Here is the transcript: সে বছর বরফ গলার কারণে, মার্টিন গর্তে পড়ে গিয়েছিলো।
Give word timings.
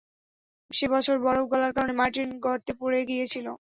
সে 0.71 0.85
বছর 0.93 1.15
বরফ 1.25 1.45
গলার 1.51 1.71
কারণে, 1.75 1.93
মার্টিন 1.99 2.29
গর্তে 2.45 2.71
পড়ে 2.79 2.99
গিয়েছিলো। 3.09 3.51